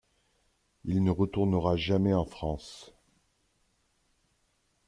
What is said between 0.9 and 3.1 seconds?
ne retournera jamais en France.